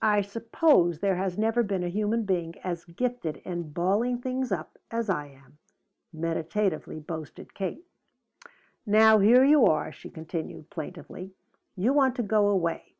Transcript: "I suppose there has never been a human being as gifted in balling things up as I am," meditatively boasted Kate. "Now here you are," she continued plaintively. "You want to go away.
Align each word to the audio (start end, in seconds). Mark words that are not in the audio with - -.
"I 0.00 0.22
suppose 0.22 1.00
there 1.00 1.16
has 1.16 1.36
never 1.36 1.62
been 1.62 1.84
a 1.84 1.90
human 1.90 2.24
being 2.24 2.54
as 2.64 2.86
gifted 2.86 3.42
in 3.44 3.72
balling 3.72 4.22
things 4.22 4.50
up 4.50 4.78
as 4.90 5.10
I 5.10 5.26
am," 5.26 5.58
meditatively 6.14 6.98
boasted 6.98 7.52
Kate. 7.52 7.84
"Now 8.86 9.18
here 9.18 9.44
you 9.44 9.66
are," 9.66 9.92
she 9.92 10.08
continued 10.08 10.70
plaintively. 10.70 11.34
"You 11.76 11.92
want 11.92 12.16
to 12.16 12.22
go 12.22 12.48
away. 12.48 12.94